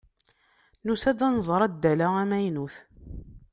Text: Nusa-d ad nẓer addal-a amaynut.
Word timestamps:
Nusa-d 0.85 1.19
ad 1.27 1.31
nẓer 1.35 1.61
addal-a 1.67 2.07
amaynut. 2.21 2.75